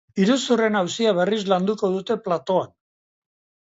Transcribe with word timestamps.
Iruzurren 0.21 0.77
auzia 0.79 1.13
berriz 1.21 1.39
landuko 1.55 1.93
dute 2.01 2.21
platoan. 2.27 2.77